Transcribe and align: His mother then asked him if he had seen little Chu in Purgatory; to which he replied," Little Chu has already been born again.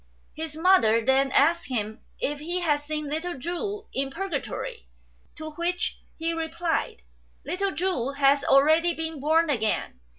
His 0.33 0.57
mother 0.57 1.05
then 1.05 1.31
asked 1.31 1.67
him 1.69 2.01
if 2.19 2.39
he 2.39 2.61
had 2.61 2.79
seen 2.79 3.07
little 3.07 3.37
Chu 3.37 3.85
in 3.93 4.09
Purgatory; 4.09 4.87
to 5.35 5.51
which 5.51 5.99
he 6.17 6.33
replied," 6.33 7.03
Little 7.45 7.71
Chu 7.71 8.13
has 8.13 8.43
already 8.43 8.95
been 8.95 9.19
born 9.19 9.51
again. 9.51 9.99